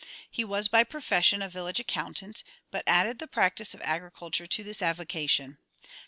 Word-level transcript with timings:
He 0.31 0.43
was 0.43 0.67
by 0.67 0.83
profession 0.83 1.43
a 1.43 1.47
village 1.47 1.79
accountant, 1.79 2.43
but 2.71 2.83
added 2.87 3.19
the 3.19 3.27
practice 3.27 3.75
of 3.75 3.81
agriculture 3.81 4.47
to 4.47 4.63
this 4.63 4.81
avocation. 4.81 5.59